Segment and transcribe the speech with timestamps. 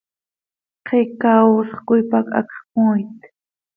[0.87, 3.19] Xiica oosx coi pac hacx cömooit.